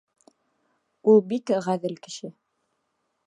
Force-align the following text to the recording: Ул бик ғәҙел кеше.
Ул 1.13 1.21
бик 1.33 1.53
ғәҙел 1.67 1.95
кеше. 2.07 2.31